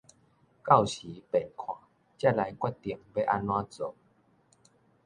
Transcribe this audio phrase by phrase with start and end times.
[0.03, 0.25] 到時便看，才來決定
[3.15, 3.93] 欲按怎做